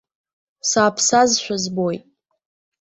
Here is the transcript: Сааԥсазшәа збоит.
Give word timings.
Сааԥсазшәа 0.69 1.55
збоит. 1.63 2.03